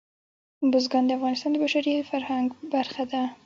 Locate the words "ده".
3.11-3.21